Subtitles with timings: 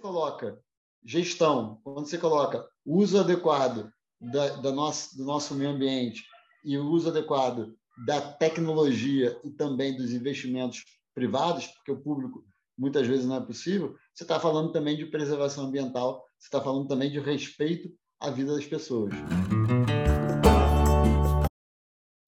[0.00, 0.58] coloca
[1.04, 6.24] gestão, quando você coloca uso adequado da, da nosso, do nosso meio ambiente
[6.64, 7.74] e o uso adequado
[8.04, 10.84] da tecnologia e também dos investimentos
[11.14, 12.44] privados, porque o público
[12.76, 16.88] muitas vezes não é possível, você está falando também de preservação ambiental, você está falando
[16.88, 19.12] também de respeito à vida das pessoas.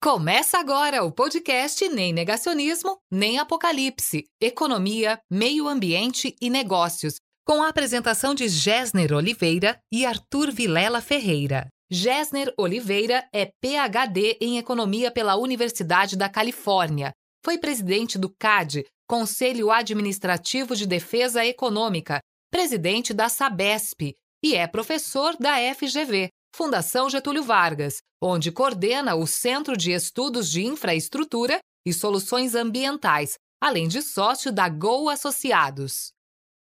[0.02, 7.14] Começa agora o podcast Nem Negacionismo, Nem Apocalipse, Economia, Meio Ambiente e Negócios,
[7.44, 11.66] com a apresentação de Gessner Oliveira e Arthur Vilela Ferreira.
[11.90, 17.12] Gessner Oliveira é PhD em Economia pela Universidade da Califórnia.
[17.44, 25.36] Foi presidente do CAD, Conselho Administrativo de Defesa Econômica, presidente da SABESP e é professor
[25.36, 32.54] da FGV, Fundação Getúlio Vargas, onde coordena o Centro de Estudos de Infraestrutura e Soluções
[32.54, 36.12] Ambientais, além de sócio da Go Associados.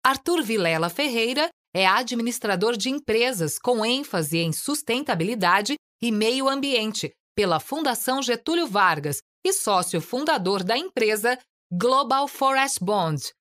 [0.06, 7.60] Arthur Vilela Ferreira é administrador de empresas com ênfase em sustentabilidade e meio ambiente pela
[7.60, 11.40] Fundação Getúlio Vargas e sócio fundador da empresa
[11.72, 13.34] Global Forest Bond.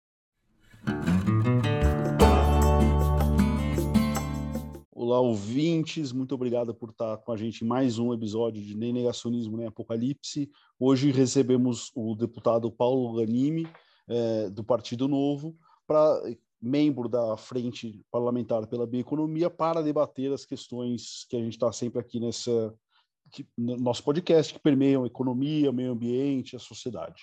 [4.90, 8.90] Olá, ouvintes, muito obrigado por estar com a gente em mais um episódio de Nem
[8.90, 10.50] Negacionismo, Nem Apocalipse.
[10.80, 13.68] Hoje recebemos o deputado Paulo Ganimi,
[14.08, 15.54] é, do Partido Novo,
[15.86, 16.22] para
[16.64, 22.00] membro da Frente Parlamentar pela Bioeconomia, para debater as questões que a gente está sempre
[22.00, 22.74] aqui nessa
[23.30, 27.22] que, no nosso podcast, que permeiam economia, meio ambiente, a sociedade.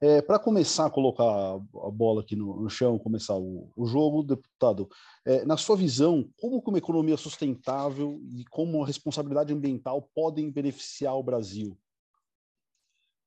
[0.00, 4.22] É, para começar a colocar a bola aqui no, no chão, começar o, o jogo,
[4.22, 4.88] deputado,
[5.24, 11.16] é, na sua visão, como uma economia sustentável e como a responsabilidade ambiental podem beneficiar
[11.16, 11.76] o Brasil?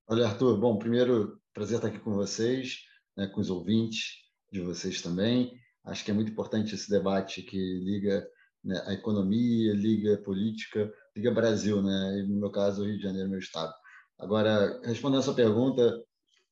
[0.07, 2.83] Olha, Arthur, bom, primeiro, prazer estar aqui com vocês,
[3.17, 5.59] né, com os ouvintes de vocês também.
[5.85, 8.27] Acho que é muito importante esse debate que liga
[8.63, 12.19] né, a economia, liga a política, liga Brasil, né?
[12.19, 13.73] E no meu caso, o Rio de Janeiro, meu estado.
[14.17, 16.03] Agora, respondendo a sua pergunta,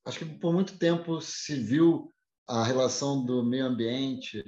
[0.06, 2.14] acho que por muito tempo se viu
[2.48, 4.42] a relação do meio ambiente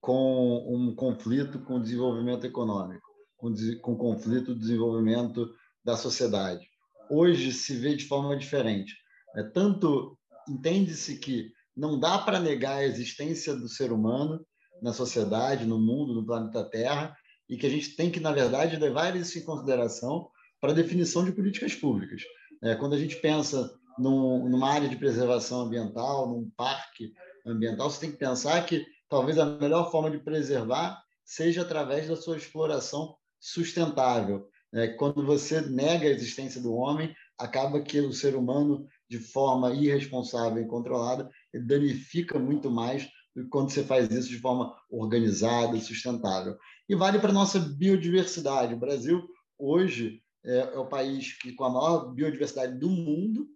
[0.00, 5.52] com um conflito com o desenvolvimento econômico, com, com o conflito do desenvolvimento
[5.84, 6.66] da sociedade.
[7.10, 8.94] Hoje se vê de forma diferente.
[9.36, 10.18] É, tanto
[10.48, 14.44] entende-se que não dá para negar a existência do ser humano
[14.82, 17.16] na sociedade, no mundo, no planeta Terra,
[17.48, 20.28] e que a gente tem que, na verdade, levar isso em consideração
[20.60, 22.22] para a definição de políticas públicas.
[22.62, 27.12] É, quando a gente pensa num, numa área de preservação ambiental, num parque
[27.46, 32.16] ambiental, você tem que pensar que talvez a melhor forma de preservar seja através da
[32.16, 34.48] sua exploração sustentável.
[34.74, 39.72] É, quando você nega a existência do homem, acaba que o ser humano, de forma
[39.72, 45.76] irresponsável e controlada, danifica muito mais do que quando você faz isso de forma organizada
[45.76, 46.56] e sustentável.
[46.88, 48.74] E vale para a nossa biodiversidade.
[48.74, 49.22] O Brasil,
[49.58, 53.46] hoje, é, é o país que, com a maior biodiversidade do mundo,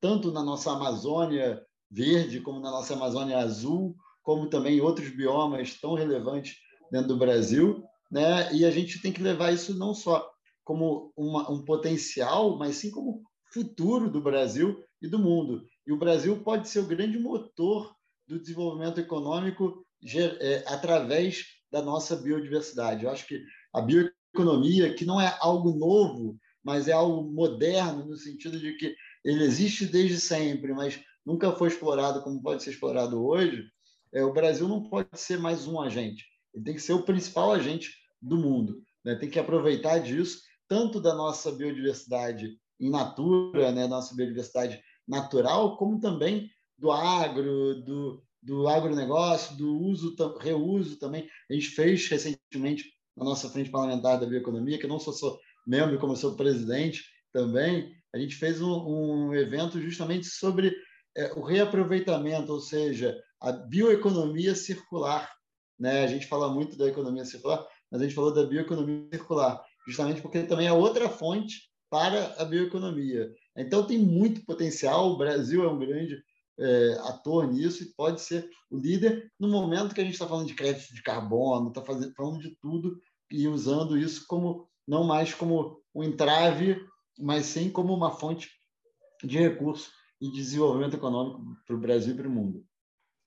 [0.00, 5.94] tanto na nossa Amazônia verde, como na nossa Amazônia azul, como também outros biomas tão
[5.94, 6.56] relevantes
[6.90, 8.52] dentro do Brasil, né?
[8.54, 10.28] E a gente tem que levar isso não só
[10.64, 13.22] como uma, um potencial, mas sim como
[13.52, 15.64] futuro do Brasil e do mundo.
[15.86, 17.94] E o Brasil pode ser o grande motor
[18.26, 19.84] do desenvolvimento econômico
[20.14, 23.04] é, através da nossa biodiversidade.
[23.04, 28.16] Eu acho que a bioeconomia, que não é algo novo, mas é algo moderno no
[28.16, 28.94] sentido de que
[29.24, 33.64] ele existe desde sempre, mas nunca foi explorado como pode ser explorado hoje,
[34.12, 36.24] é, o Brasil não pode ser mais um agente.
[36.54, 38.82] Ele tem que ser o principal agente do mundo.
[39.04, 39.14] Né?
[39.14, 43.86] Tem que aproveitar disso, tanto da nossa biodiversidade in natura, né?
[43.86, 51.28] nossa biodiversidade natural, como também do agro, do, do agronegócio, do uso, reuso também.
[51.50, 52.84] A gente fez recentemente
[53.16, 57.04] na nossa frente parlamentar da bioeconomia, que eu não só sou membro, como sou presidente
[57.32, 60.74] também, a gente fez um, um evento justamente sobre
[61.16, 65.30] é, o reaproveitamento, ou seja, a bioeconomia circular.
[65.78, 66.04] Né?
[66.04, 70.20] A gente fala muito da economia circular, mas a gente falou da bioeconomia circular, justamente
[70.20, 73.32] porque também é outra fonte para a bioeconomia.
[73.60, 75.10] Então, tem muito potencial.
[75.10, 76.22] O Brasil é um grande
[76.58, 80.46] é, ator nisso e pode ser o líder no momento que a gente está falando
[80.46, 85.80] de crédito de carbono, está falando de tudo e usando isso como não mais como
[85.94, 86.76] um entrave
[87.20, 88.50] mas sim como uma fonte
[89.22, 89.90] de recurso
[90.20, 92.64] e desenvolvimento econômico para o Brasil e para o mundo.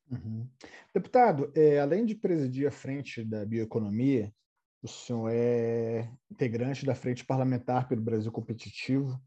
[0.09, 0.47] Uhum.
[0.93, 4.33] Deputado, é, além de presidir a frente da bioeconomia,
[4.81, 9.19] o senhor é integrante da Frente Parlamentar pelo Brasil Competitivo,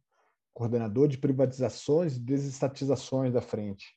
[0.56, 3.94] coordenador de privatizações e desestatizações da frente.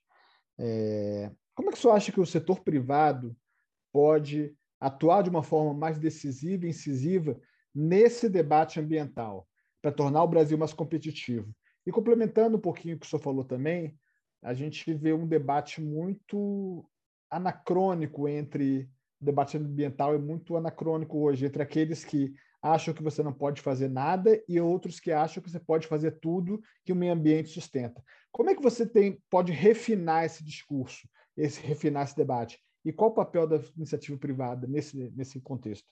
[0.60, 3.34] É, como é que senhor acha que o setor privado
[3.94, 7.40] pode atuar de uma forma mais decisiva e incisiva
[7.74, 9.48] nesse debate ambiental,
[9.82, 11.50] para tornar o Brasil mais competitivo?
[11.88, 13.98] E complementando um pouquinho o que o senhor falou também,
[14.42, 16.86] a gente vê um debate muito
[17.32, 18.90] anacrônico entre
[19.22, 23.62] o debate ambiental é muito anacrônico hoje entre aqueles que acham que você não pode
[23.62, 27.50] fazer nada e outros que acham que você pode fazer tudo que o meio ambiente
[27.50, 28.04] sustenta.
[28.32, 32.60] Como é que você tem pode refinar esse discurso, esse refinar esse debate?
[32.84, 35.88] E qual o papel da iniciativa privada nesse nesse contexto?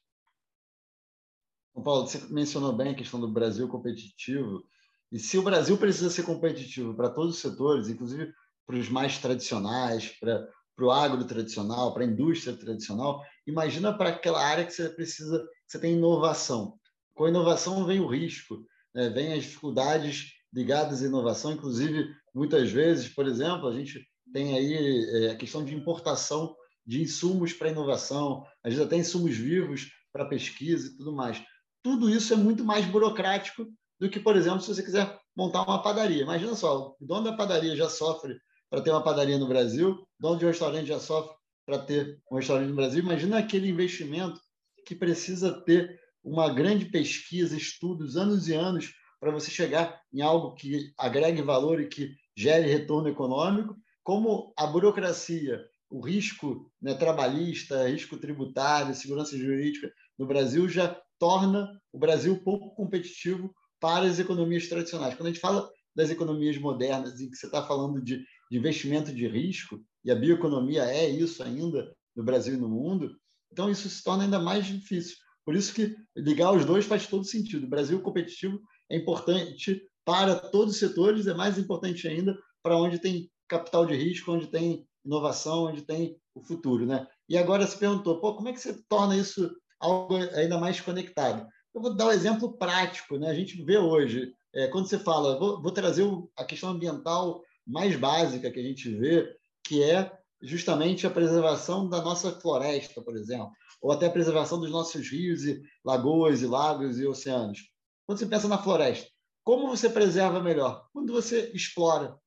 [1.83, 4.63] Paulo, você mencionou bem a questão do Brasil competitivo.
[5.11, 8.33] E se o Brasil precisa ser competitivo para todos os setores, inclusive
[8.65, 10.47] para os mais tradicionais, para
[10.77, 15.39] para o agro tradicional, para a indústria tradicional, imagina para aquela área que você precisa,
[15.39, 16.77] que você tem inovação.
[17.15, 18.63] Com a inovação vem o risco,
[18.93, 19.09] né?
[19.09, 25.25] vem as dificuldades ligadas à inovação, inclusive muitas vezes, por exemplo, a gente tem aí
[25.25, 30.25] é, a questão de importação de insumos para inovação, às vezes até insumos vivos para
[30.25, 31.43] pesquisa e tudo mais.
[31.81, 33.65] Tudo isso é muito mais burocrático
[33.99, 36.21] do que, por exemplo, se você quiser montar uma padaria.
[36.21, 40.37] Imagina só, o dono da padaria já sofre para ter uma padaria no Brasil, dono
[40.37, 41.35] de um restaurante já sofre
[41.65, 43.03] para ter um restaurante no Brasil.
[43.03, 44.39] Imagina aquele investimento
[44.85, 50.53] que precisa ter uma grande pesquisa, estudos, anos e anos, para você chegar em algo
[50.53, 57.87] que agregue valor e que gere retorno econômico, como a burocracia, o risco né, trabalhista,
[57.87, 64.67] risco tributário, segurança jurídica no Brasil já torna o Brasil pouco competitivo para as economias
[64.67, 65.15] tradicionais.
[65.15, 69.13] Quando a gente fala das economias modernas, em que você está falando de de investimento
[69.13, 73.15] de risco, e a bioeconomia é isso ainda no Brasil e no mundo,
[73.51, 75.15] então isso se torna ainda mais difícil.
[75.45, 77.65] Por isso que ligar os dois faz todo sentido.
[77.65, 78.59] O Brasil competitivo
[78.89, 83.95] é importante para todos os setores, é mais importante ainda para onde tem capital de
[83.95, 86.85] risco, onde tem inovação, onde tem o futuro.
[86.85, 87.07] Né?
[87.29, 89.49] E agora se perguntou, Pô, como é que você torna isso
[89.79, 91.47] algo ainda mais conectado?
[91.73, 93.17] Eu vou dar um exemplo prático.
[93.17, 93.29] Né?
[93.29, 96.05] A gente vê hoje, é, quando você fala, vou, vou trazer
[96.35, 100.11] a questão ambiental mais básica que a gente vê, que é
[100.41, 105.43] justamente a preservação da nossa floresta, por exemplo, ou até a preservação dos nossos rios
[105.43, 107.59] e lagoas e lagos e oceanos.
[108.05, 109.07] Quando você pensa na floresta,
[109.43, 110.87] como você preserva melhor?
[110.93, 112.17] Quando você explora,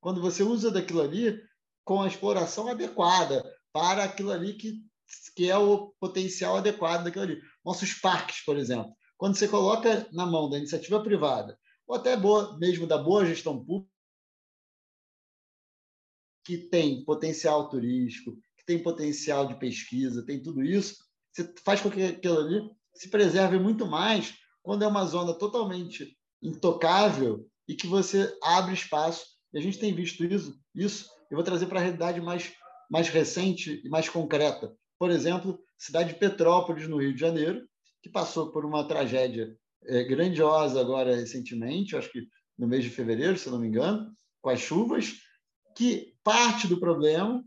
[0.00, 1.40] quando você usa daquilo ali
[1.84, 4.80] com a exploração adequada para aquilo ali que,
[5.36, 7.40] que é o potencial adequado daquilo ali.
[7.64, 8.92] Nossos parques, por exemplo.
[9.16, 13.62] Quando você coloca na mão da iniciativa privada, ou até boa, mesmo da boa gestão
[13.62, 13.90] pública,
[16.44, 20.96] que tem potencial turístico, que tem potencial de pesquisa, tem tudo isso,
[21.32, 26.16] você faz com que aquilo ali se preserve muito mais quando é uma zona totalmente
[26.42, 29.24] intocável e que você abre espaço.
[29.52, 30.58] E a gente tem visto isso.
[30.74, 32.52] Isso eu vou trazer para a realidade mais,
[32.90, 34.74] mais recente e mais concreta.
[34.98, 37.66] Por exemplo, cidade de Petrópolis, no Rio de Janeiro,
[38.02, 42.26] que passou por uma tragédia é, grandiosa agora recentemente, acho que
[42.58, 44.12] no mês de fevereiro, se não me engano,
[44.42, 45.14] com as chuvas,
[45.80, 47.42] que parte do problema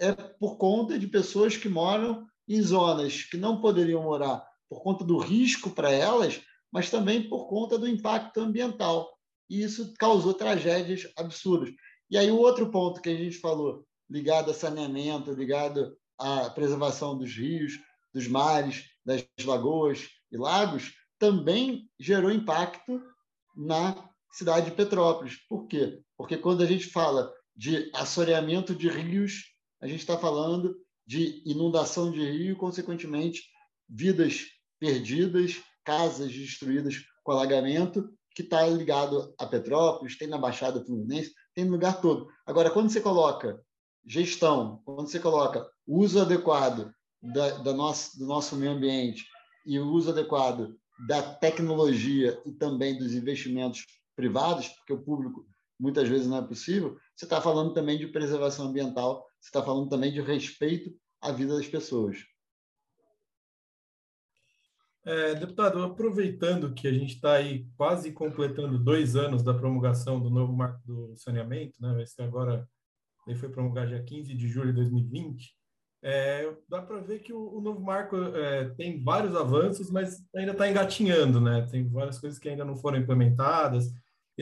[0.00, 5.04] é por conta de pessoas que moram em zonas que não poderiam morar por conta
[5.04, 6.40] do risco para elas,
[6.72, 9.08] mas também por conta do impacto ambiental.
[9.48, 11.70] E isso causou tragédias absurdas.
[12.10, 17.16] E aí, o outro ponto que a gente falou, ligado a saneamento, ligado à preservação
[17.16, 17.74] dos rios,
[18.12, 23.00] dos mares, das lagoas e lagos, também gerou impacto
[23.56, 23.94] na
[24.32, 25.36] cidade de Petrópolis.
[25.48, 26.02] Por quê?
[26.16, 32.08] Porque quando a gente fala de assoreamento de rios, a gente está falando de inundação
[32.08, 33.42] de rio, consequentemente,
[33.88, 34.46] vidas
[34.78, 41.64] perdidas, casas destruídas com alagamento, que está ligado a Petrópolis, tem na Baixada Fluminense, tem
[41.64, 42.28] no lugar todo.
[42.46, 43.60] Agora, quando você coloca
[44.06, 49.26] gestão, quando você coloca uso adequado da, da nosso, do nosso meio ambiente
[49.66, 50.76] e o uso adequado
[51.08, 53.84] da tecnologia e também dos investimentos
[54.14, 55.44] privados, porque o público
[55.78, 59.88] muitas vezes não é possível, você está falando também de preservação ambiental, você está falando
[59.88, 62.18] também de respeito à vida das pessoas.
[65.04, 70.28] É, deputado, aproveitando que a gente está aí quase completando dois anos da promulgação do
[70.28, 71.94] novo marco do saneamento, né?
[71.94, 72.68] vai ser agora,
[73.26, 75.56] ele foi promulgado dia 15 de julho de 2020,
[76.02, 80.52] é, dá para ver que o, o novo marco é, tem vários avanços, mas ainda
[80.52, 81.66] está engatinhando, né?
[81.70, 83.90] Tem várias coisas que ainda não foram implementadas,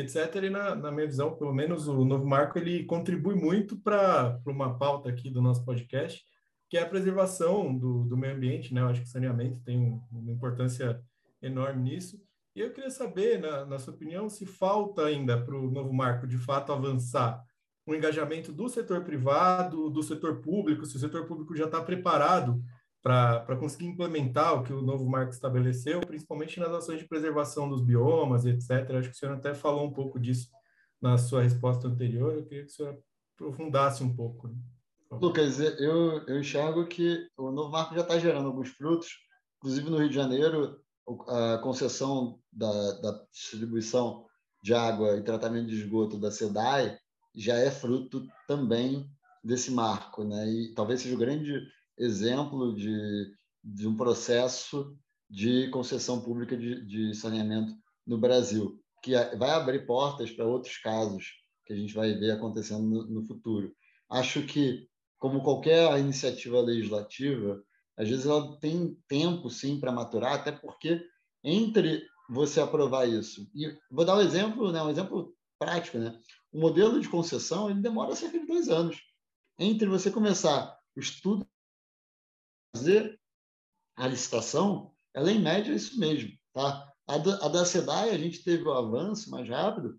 [0.01, 0.35] etc.
[0.45, 4.79] E na, na, minha visão, pelo menos o novo marco ele contribui muito para uma
[4.79, 6.23] pauta aqui do nosso podcast,
[6.69, 8.81] que é a preservação do, do meio ambiente, né?
[8.81, 11.01] Eu acho que saneamento tem uma importância
[11.41, 12.21] enorme nisso.
[12.55, 16.27] E eu queria saber, na, na sua opinião, se falta ainda para o novo marco
[16.27, 17.43] de fato avançar
[17.87, 22.61] um engajamento do setor privado, do setor público, se o setor público já está preparado
[23.07, 27.81] para conseguir implementar o que o novo marco estabeleceu, principalmente nas ações de preservação dos
[27.81, 28.71] biomas, etc.
[28.99, 30.49] Acho que o senhor até falou um pouco disso
[31.01, 32.35] na sua resposta anterior.
[32.35, 32.99] Eu queria que o senhor
[33.37, 34.49] aprofundasse um pouco.
[34.49, 34.57] Né?
[35.13, 39.11] Lucas, eu, eu enxergo que o novo marco já está gerando alguns frutos.
[39.59, 40.81] Inclusive, no Rio de Janeiro,
[41.29, 44.27] a concessão da, da distribuição
[44.65, 46.99] de água e tratamento de esgoto da SEDAI
[47.37, 49.09] já é fruto também
[49.45, 50.45] desse marco, né?
[50.49, 54.97] E talvez seja o grande exemplo de, de um processo
[55.29, 57.75] de concessão pública de, de saneamento
[58.07, 61.25] no Brasil, que vai abrir portas para outros casos
[61.65, 63.75] que a gente vai ver acontecendo no, no futuro.
[64.09, 64.89] Acho que,
[65.19, 67.63] como qualquer iniciativa legislativa,
[67.97, 71.05] às vezes ela tem tempo, sim, para maturar, até porque
[71.43, 73.49] entre você aprovar isso.
[73.55, 75.99] E vou dar um exemplo, né, um exemplo prático.
[75.99, 76.19] Né?
[76.53, 79.01] O modelo de concessão ele demora cerca de dois anos.
[79.59, 81.47] Entre você começar o estudo,
[82.77, 83.19] fazer
[83.97, 86.31] a licitação, ela em média é isso mesmo.
[86.53, 86.93] Tá?
[87.07, 89.99] A da, a da SEDAI, a gente teve o avanço mais rápido,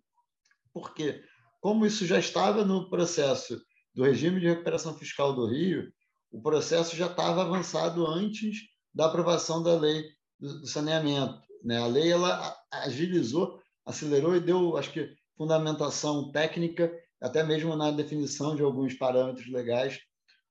[0.72, 1.24] porque
[1.60, 3.60] como isso já estava no processo
[3.96, 5.92] do regime de recuperação fiscal do Rio,
[6.32, 8.60] o processo já estava avançado antes
[8.94, 10.04] da aprovação da lei
[10.40, 11.42] do, do saneamento.
[11.64, 11.80] Né?
[11.80, 18.56] A lei ela agilizou, acelerou e deu, acho que, fundamentação técnica, até mesmo na definição
[18.56, 20.00] de alguns parâmetros legais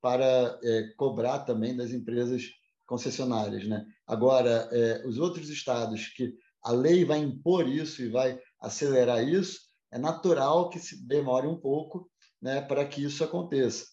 [0.07, 2.45] para é, cobrar também das empresas
[2.87, 3.67] concessionárias.
[3.67, 3.85] Né?
[4.07, 6.33] Agora, é, os outros estados que
[6.63, 9.59] a lei vai impor isso e vai acelerar isso,
[9.91, 12.09] é natural que se demore um pouco
[12.41, 13.85] né, para que isso aconteça.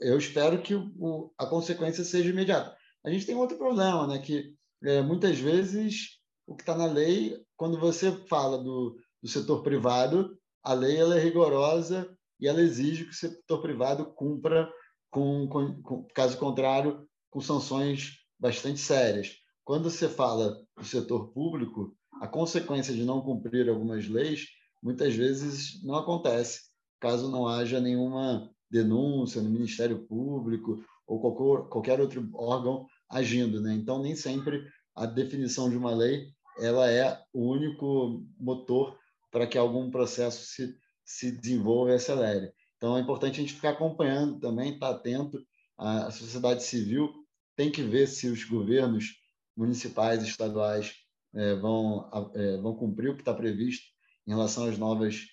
[0.00, 2.76] Eu espero que o, a consequência seja imediata.
[3.04, 7.40] A gente tem outro problema, né, que é, muitas vezes o que está na lei,
[7.56, 13.04] quando você fala do, do setor privado, a lei ela é rigorosa e ela exige
[13.04, 14.68] que o setor privado cumpra,
[15.12, 19.36] com, com, com, caso contrário, com sanções bastante sérias.
[19.62, 24.46] Quando você fala do setor público, a consequência de não cumprir algumas leis
[24.82, 26.62] muitas vezes não acontece,
[26.98, 33.60] caso não haja nenhuma denúncia no Ministério Público ou qualquer, qualquer outro órgão agindo.
[33.60, 33.74] Né?
[33.74, 34.64] Então, nem sempre
[34.96, 38.98] a definição de uma lei ela é o único motor
[39.30, 42.52] para que algum processo se, se desenvolva e acelere.
[42.82, 45.40] Então, é importante a gente ficar acompanhando também, estar atento.
[45.78, 47.14] A sociedade civil
[47.54, 49.20] tem que ver se os governos
[49.56, 50.92] municipais estaduais
[51.32, 53.86] é, vão, é, vão cumprir o que está previsto
[54.26, 55.28] em relação aos novos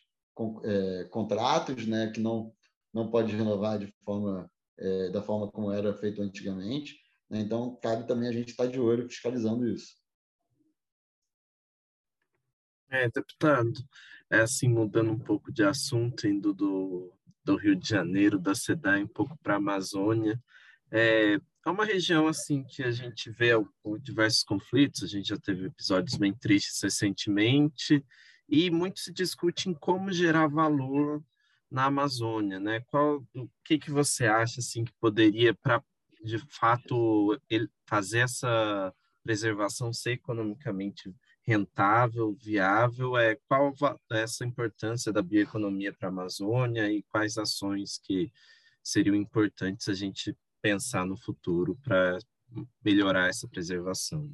[0.64, 2.54] é, contratos, né, que não,
[2.94, 7.00] não pode renovar de forma, é, da forma como era feito antigamente.
[7.28, 7.40] Né?
[7.40, 9.96] Então, cabe também a gente estar de olho fiscalizando isso.
[12.92, 13.74] É, deputado,
[14.30, 17.12] é assim, mudando um pouco de assunto, indo do,
[17.50, 20.40] do Rio de Janeiro, da SEDAI, um pouco para a Amazônia,
[20.92, 23.50] é, é uma região assim que a gente vê
[24.04, 28.06] diversos conflitos, a gente já teve episódios bem tristes recentemente,
[28.48, 31.24] e muito se discute em como gerar valor
[31.72, 32.82] na Amazônia, né?
[32.82, 35.84] Qual, o que que você acha assim que poderia para
[36.24, 41.12] de fato ele fazer essa preservação ser economicamente
[41.50, 43.74] rentável, viável, é qual
[44.12, 48.32] essa importância da bioeconomia para a Amazônia e quais ações que
[48.84, 52.20] seriam importantes a gente pensar no futuro para
[52.86, 54.32] melhorar essa preservação.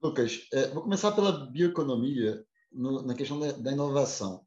[0.00, 4.46] Lucas, é, vou começar pela bioeconomia no, na questão da, da, inovação.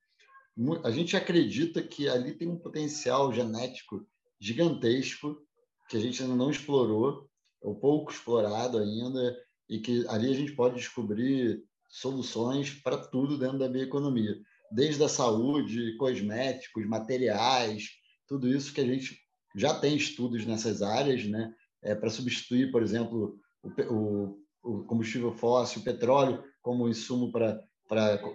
[0.86, 4.08] A gente acredita que ali tem um potencial genético
[4.40, 5.38] gigantesco
[5.90, 7.30] que a gente ainda não explorou,
[7.62, 9.38] ou pouco explorado ainda,
[9.74, 14.40] e que ali a gente pode descobrir soluções para tudo dentro da bioeconomia,
[14.72, 17.90] desde a saúde, cosméticos, materiais,
[18.28, 19.18] tudo isso que a gente
[19.56, 21.52] já tem estudos nessas áreas, né?
[21.82, 27.60] É, para substituir, por exemplo, o, o, o combustível fóssil, o petróleo como insumo para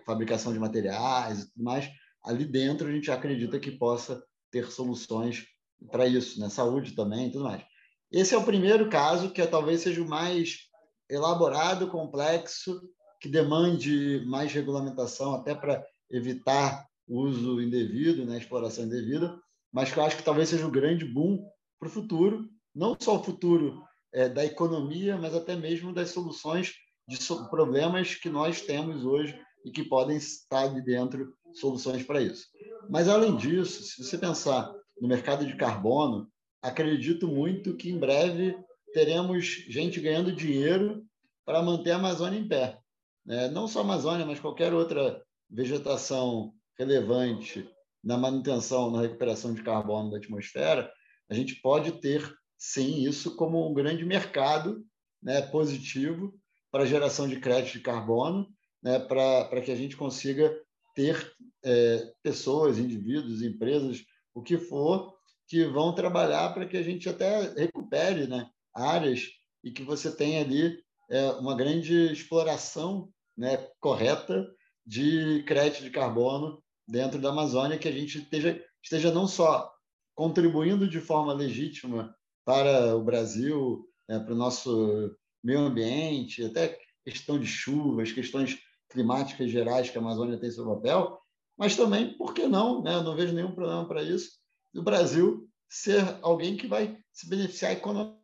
[0.05, 1.89] fabricação de materiais e tudo mais,
[2.25, 5.47] ali dentro a gente acredita que possa ter soluções
[5.93, 6.49] para isso, né?
[6.49, 7.63] Saúde também e tudo mais.
[8.11, 10.68] Esse é o primeiro caso que é, talvez seja o mais
[11.09, 12.81] elaborado, complexo,
[13.21, 19.39] que demande mais regulamentação até para evitar o uso indevido, né, exploração indevida,
[19.73, 21.43] mas que eu acho que talvez seja o um grande boom
[21.79, 26.75] para o futuro, não só o futuro é, da economia, mas até mesmo das soluções
[27.07, 32.21] de so problemas que nós temos hoje e que podem estar ali dentro soluções para
[32.21, 32.47] isso.
[32.89, 36.29] Mas, além disso, se você pensar no mercado de carbono,
[36.63, 38.57] acredito muito que em breve
[38.99, 41.07] teremos gente ganhando dinheiro
[41.45, 42.81] para manter a Amazônia em pé.
[43.25, 43.49] Né?
[43.49, 47.71] Não só a Amazônia, mas qualquer outra vegetação relevante
[48.03, 50.93] na manutenção, na recuperação de carbono da atmosfera,
[51.31, 52.29] a gente pode ter,
[52.59, 54.85] sim, isso como um grande mercado
[55.23, 56.35] né, positivo
[56.69, 58.49] para a geração de crédito de carbono,
[58.83, 60.53] né, para que a gente consiga
[60.93, 61.33] ter
[61.65, 65.15] é, pessoas, indivíduos, empresas, o que for,
[65.47, 69.23] que vão trabalhar para que a gente até recupere né, áreas
[69.63, 70.79] e que você tenha ali
[71.11, 74.47] é, uma grande exploração né, correta
[74.87, 79.71] de crédito de carbono dentro da Amazônia, que a gente esteja, esteja não só
[80.15, 87.39] contribuindo de forma legítima para o Brasil, né, para o nosso meio ambiente, até questão
[87.39, 88.59] de chuvas, questões
[88.91, 91.21] climáticas gerais que a Amazônia tem seu papel,
[91.57, 92.83] mas também, por que não?
[92.83, 93.01] Né?
[93.03, 94.39] Não vejo nenhum problema para isso,
[94.73, 98.18] do Brasil ser alguém que vai se beneficiar economicamente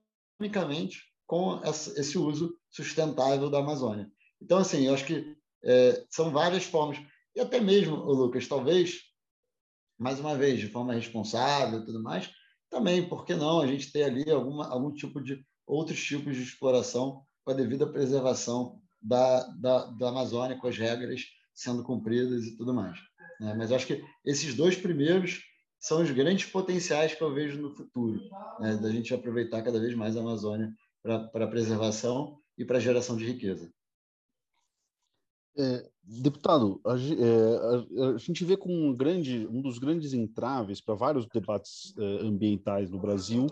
[1.27, 1.61] com
[1.97, 4.11] esse uso sustentável da Amazônia.
[4.41, 6.99] Então, assim, eu acho que é, são várias formas.
[7.35, 9.01] E até mesmo, Lucas, talvez,
[9.99, 12.31] mais uma vez, de forma responsável e tudo mais,
[12.71, 16.43] também, por que não a gente ter ali alguma, algum tipo de outros tipos de
[16.43, 21.23] exploração com a devida preservação da, da, da Amazônia, com as regras
[21.55, 22.99] sendo cumpridas e tudo mais.
[23.41, 23.55] Né?
[23.55, 25.41] Mas acho que esses dois primeiros
[25.85, 28.19] são os grandes potenciais que eu vejo no futuro,
[28.59, 28.75] né?
[28.79, 30.73] da gente aproveitar cada vez mais a Amazônia
[31.03, 33.71] para preservação e para geração de riqueza.
[35.59, 40.81] É, deputado, a, é, a, a, gente vê como um, grande, um dos grandes entraves
[40.81, 43.47] para vários debates é, ambientais no Brasil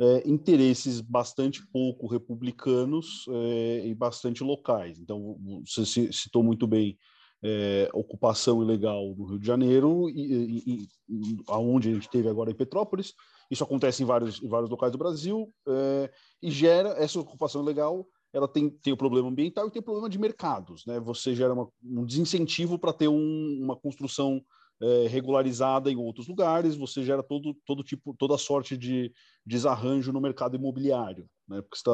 [0.00, 4.98] é, interesses bastante pouco republicanos é, e bastante locais.
[4.98, 6.98] Então, você citou muito bem
[7.42, 12.50] é, ocupação ilegal no Rio de Janeiro, e, e, e, aonde a gente teve agora
[12.50, 13.14] em Petrópolis.
[13.50, 16.10] Isso acontece em vários, em vários locais do Brasil é,
[16.42, 18.06] e gera essa ocupação ilegal.
[18.32, 20.84] Ela tem, tem o problema ambiental e tem o problema de mercados.
[20.84, 20.98] Né?
[21.00, 24.42] Você gera uma, um desincentivo para ter um, uma construção
[24.82, 29.10] é, regularizada em outros lugares, você gera todo, todo tipo, toda sorte de
[29.44, 31.62] desarranjo no mercado imobiliário, né?
[31.62, 31.92] porque está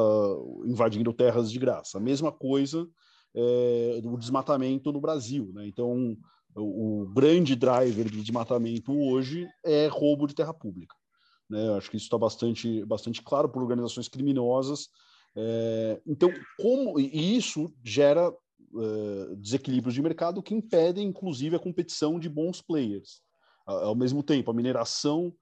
[0.65, 1.97] invadindo terras de graça.
[1.97, 2.85] A mesma coisa
[3.35, 5.51] é, do desmatamento no Brasil.
[5.53, 5.67] Né?
[5.67, 6.17] Então,
[6.55, 10.95] o, o, grande driver do desmatamento hoje é roubo de terra pública.
[11.49, 11.75] Né?
[11.75, 14.89] Acho que isso está bastante, bastante claro por organizações criminosas.
[15.35, 22.19] É, então, como e isso gera uh, desequilíbrios de mercado que impedem, inclusive, a competição
[22.19, 23.21] de bons players.
[23.65, 25.33] Ao mesmo tempo, a mineração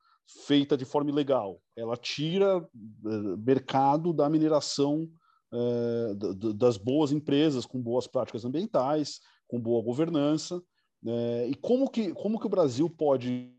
[0.46, 5.10] feita de forma ilegal, ela tira uh, mercado da mineração
[5.52, 10.62] uh, das boas empresas com boas práticas ambientais, com boa governança.
[11.50, 13.54] e como que, como que o Brasil pode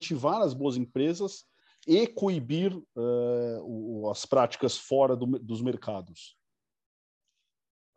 [0.00, 1.44] ativar as boas empresas
[1.86, 2.72] e coibir
[4.10, 6.36] as práticas fora do, dos mercados?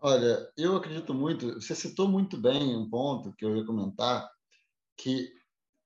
[0.02, 1.56] Olha, eu acredito muito.
[1.56, 4.32] Você citou muito bem um ponto que eu ia comentar,
[4.98, 5.30] que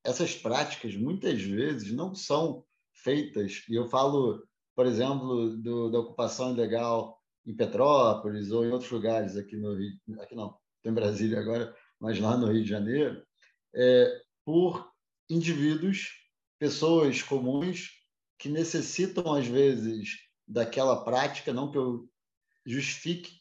[0.03, 3.63] essas práticas muitas vezes não são feitas.
[3.67, 9.35] E eu falo, por exemplo, do, da ocupação ilegal em Petrópolis ou em outros lugares
[9.35, 13.23] aqui no Rio, aqui não, estou em Brasília agora, mas lá no Rio de Janeiro,
[13.75, 14.91] é, por
[15.29, 16.09] indivíduos,
[16.59, 17.89] pessoas comuns
[18.37, 22.09] que necessitam às vezes daquela prática, não que eu
[22.65, 23.39] justifique,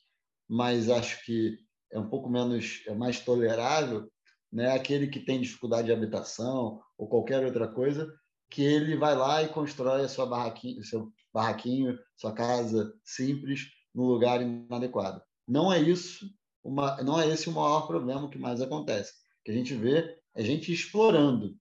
[0.49, 1.59] mas acho que
[1.90, 4.11] é um pouco menos, é mais tolerável,
[4.53, 4.73] né?
[4.73, 8.12] Aquele que tem dificuldade de habitação ou qualquer outra coisa,
[8.51, 14.05] que ele vai lá e constrói a sua barraquinho, seu barraquinho, sua casa simples no
[14.05, 15.23] lugar inadequado.
[15.47, 16.27] Não é isso,
[16.62, 19.12] uma, não é esse o maior problema que mais acontece.
[19.40, 21.57] O que a gente vê é gente explorando,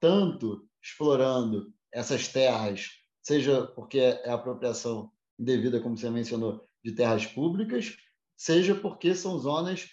[0.00, 2.88] tanto explorando essas terras,
[3.22, 7.96] seja porque é apropriação indevida, como você mencionou, de terras públicas,
[8.36, 9.88] seja porque são zonas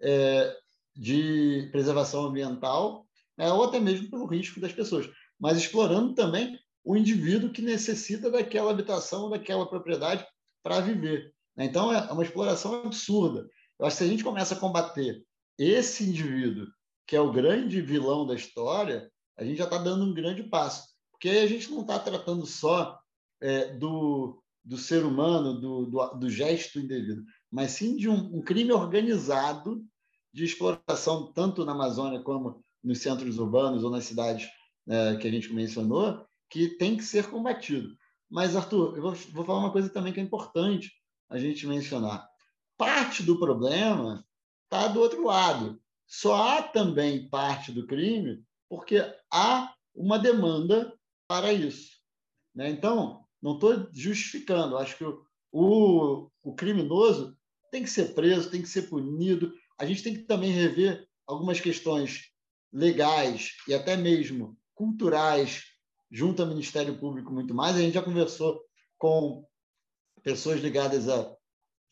[0.00, 0.56] é,
[0.94, 6.96] de preservação ambiental, né, ou até mesmo pelo risco das pessoas, mas explorando também o
[6.96, 10.26] indivíduo que necessita daquela habitação, daquela propriedade
[10.62, 11.32] para viver.
[11.56, 11.66] Né.
[11.66, 13.48] Então, é uma exploração absurda.
[13.78, 15.22] Eu acho que se a gente começa a combater
[15.58, 16.66] esse indivíduo,
[17.06, 20.88] que é o grande vilão da história, a gente já está dando um grande passo.
[21.10, 22.98] Porque aí a gente não está tratando só
[23.40, 28.42] é, do, do ser humano, do, do, do gesto indevido mas sim de um, um
[28.42, 29.84] crime organizado
[30.32, 34.48] de exploração, tanto na Amazônia como nos centros urbanos ou nas cidades
[34.88, 37.96] é, que a gente mencionou, que tem que ser combatido.
[38.30, 40.92] Mas, Arthur, eu vou, vou falar uma coisa também que é importante
[41.28, 42.28] a gente mencionar.
[42.76, 44.24] Parte do problema
[44.64, 45.80] está do outro lado.
[46.06, 48.98] Só há também parte do crime porque
[49.32, 50.94] há uma demanda
[51.26, 51.98] para isso.
[52.54, 52.70] Né?
[52.70, 54.76] Então, não estou justificando.
[54.76, 57.36] Acho que o, o, o criminoso
[57.70, 59.52] tem que ser preso, tem que ser punido.
[59.78, 62.30] A gente tem que também rever algumas questões
[62.72, 65.64] legais e até mesmo culturais
[66.10, 67.76] junto ao Ministério Público muito mais.
[67.76, 68.60] A gente já conversou
[68.96, 69.44] com
[70.22, 71.36] pessoas ligadas a,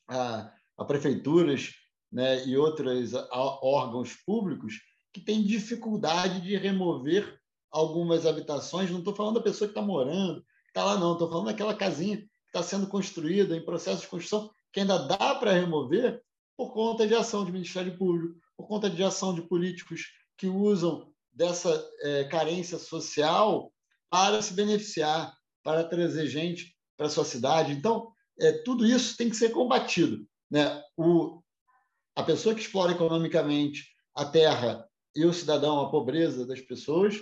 [0.09, 1.73] a, a prefeituras
[2.11, 4.75] né, e outros órgãos públicos
[5.13, 7.39] que têm dificuldade de remover
[7.71, 8.91] algumas habitações.
[8.91, 11.13] Não estou falando da pessoa que está morando, que está lá, não.
[11.13, 15.35] Estou falando daquela casinha que está sendo construída, em processo de construção, que ainda dá
[15.35, 16.23] para remover
[16.57, 20.03] por conta de ação de Ministério Público, por conta de ação de políticos
[20.39, 23.73] que usam dessa é, carência social
[24.11, 27.73] para se beneficiar, para trazer gente para a sua cidade.
[27.73, 30.27] Então, é, tudo isso tem que ser combatido.
[30.51, 30.83] Né?
[30.97, 31.43] O,
[32.15, 37.21] a pessoa que explora economicamente a terra e o cidadão, a pobreza das pessoas,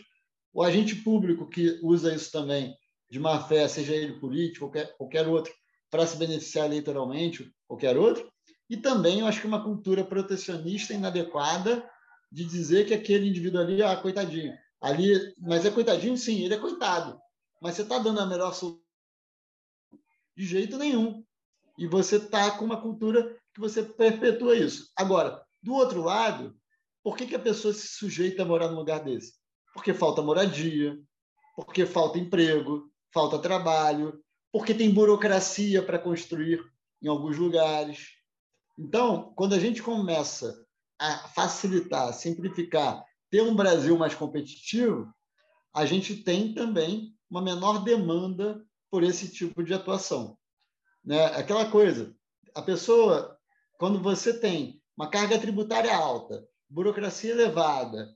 [0.52, 2.76] o agente público que usa isso também
[3.10, 5.52] de má fé, seja ele político, qualquer, qualquer outro,
[5.90, 8.28] para se beneficiar eleitoralmente, qualquer outro,
[8.68, 11.88] e também eu acho que uma cultura protecionista inadequada
[12.32, 14.52] de dizer que aquele indivíduo ali, ah, coitadinho,
[14.84, 17.18] ali, mas é coitadinho, sim, ele é coitado,
[17.60, 18.84] mas você está dando a melhor solução
[20.36, 21.24] de jeito nenhum.
[21.78, 24.92] E você está com uma cultura que você perpetua isso.
[24.94, 26.54] Agora, do outro lado,
[27.02, 29.32] por que, que a pessoa se sujeita a morar num lugar desse?
[29.72, 30.98] Porque falta moradia,
[31.56, 36.62] porque falta emprego, falta trabalho, porque tem burocracia para construir
[37.02, 38.08] em alguns lugares.
[38.78, 40.62] Então, quando a gente começa
[40.98, 45.12] a facilitar, simplificar, ter um Brasil mais competitivo,
[45.74, 50.38] a gente tem também uma menor demanda por esse tipo de atuação.
[51.04, 51.24] Né?
[51.26, 52.14] Aquela coisa,
[52.54, 53.36] a pessoa,
[53.78, 58.14] quando você tem uma carga tributária alta, burocracia elevada,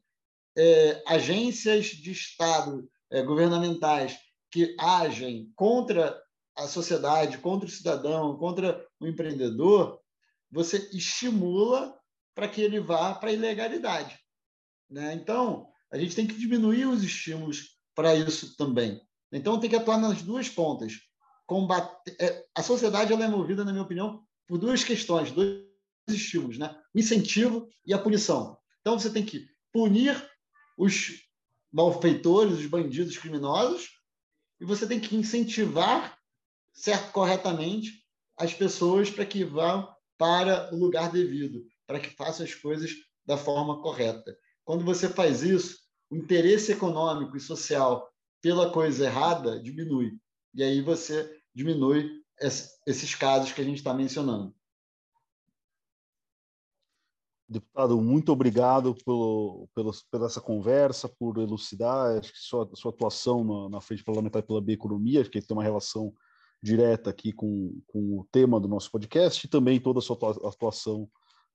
[0.56, 4.18] é, agências de Estado é, governamentais
[4.50, 6.20] que agem contra
[6.56, 10.00] a sociedade, contra o cidadão, contra o empreendedor,
[10.50, 11.96] você estimula
[12.34, 14.18] para que ele vá para a ilegalidade.
[14.90, 15.14] Né?
[15.14, 19.00] Então, a gente tem que diminuir os estímulos para isso também.
[19.32, 20.94] Então, tem que atuar nas duas pontas.
[21.46, 22.16] Combater...
[22.20, 25.62] É, a sociedade ela é movida, na minha opinião, por duas questões, dois
[26.08, 26.74] estímulos, né?
[26.94, 28.58] o incentivo e a punição.
[28.80, 30.16] Então, você tem que punir
[30.76, 31.22] os
[31.72, 33.90] malfeitores, os bandidos criminosos,
[34.60, 36.18] e você tem que incentivar
[36.72, 38.04] certo, corretamente
[38.36, 42.92] as pessoas para que vão para o lugar devido, para que façam as coisas
[43.26, 44.36] da forma correta.
[44.68, 45.78] Quando você faz isso,
[46.10, 48.06] o interesse econômico e social
[48.42, 50.18] pela coisa errada diminui.
[50.54, 52.22] E aí você diminui
[52.86, 54.54] esses casos que a gente está mencionando.
[57.48, 63.42] Deputado, muito obrigado pelo, pelo, pela essa conversa, por elucidar acho que sua, sua atuação
[63.42, 66.12] na, na frente parlamentar pela bioeconomia, que tem uma relação
[66.62, 71.08] direta aqui com, com o tema do nosso podcast e também toda a sua atuação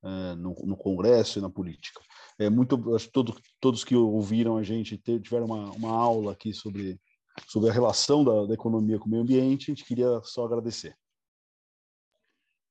[0.04, 2.02] é, no, no, Congresso e na política.
[2.43, 6.53] É muito, acho que todo, todos que ouviram a gente tiveram uma, uma aula aqui
[6.53, 6.99] sobre,
[7.47, 9.71] sobre a relação da, da economia com o meio ambiente.
[9.71, 10.95] A gente queria só agradecer.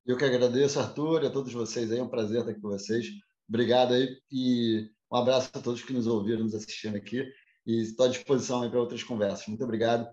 [0.04, 1.98] Eu que agradeço, Arthur, e a todos vocês aí.
[1.98, 3.06] É um prazer estar aqui com vocês.
[3.48, 7.24] Obrigado aí e um abraço a todos que nos ouviram, nos assistindo aqui.
[7.66, 9.46] E estou à disposição aí para outras conversas.
[9.46, 10.08] Muito obrigado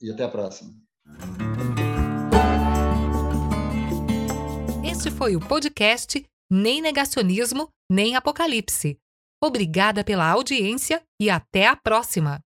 [0.00, 0.74] e até a próxima.
[4.84, 8.98] Este foi o podcast Nem Negacionismo, nem Apocalipse.
[9.42, 12.40] Obrigada pela audiência e até a próxima!